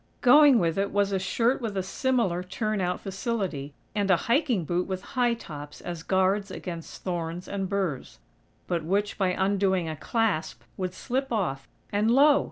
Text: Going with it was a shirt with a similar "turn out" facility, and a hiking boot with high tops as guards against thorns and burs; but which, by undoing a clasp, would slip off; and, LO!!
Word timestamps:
Going 0.21 0.57
with 0.57 0.79
it 0.79 0.89
was 0.89 1.11
a 1.11 1.19
shirt 1.19 1.61
with 1.61 1.77
a 1.77 1.83
similar 1.83 2.41
"turn 2.41 2.81
out" 2.81 2.99
facility, 3.01 3.75
and 3.93 4.09
a 4.09 4.15
hiking 4.25 4.65
boot 4.65 4.87
with 4.87 5.03
high 5.13 5.35
tops 5.35 5.79
as 5.79 6.01
guards 6.01 6.49
against 6.49 7.03
thorns 7.03 7.47
and 7.47 7.69
burs; 7.69 8.17
but 8.65 8.83
which, 8.83 9.19
by 9.19 9.27
undoing 9.37 9.87
a 9.87 9.95
clasp, 9.95 10.63
would 10.75 10.95
slip 10.95 11.31
off; 11.31 11.67
and, 11.91 12.09
LO!! 12.09 12.39